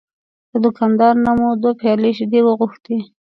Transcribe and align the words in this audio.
له 0.51 0.57
دوکاندار 0.63 1.13
نه 1.25 1.31
مو 1.37 1.47
دوه 1.61 1.73
پیالې 1.81 2.11
شیدې 2.17 2.39
وغوښتې. 2.43 2.97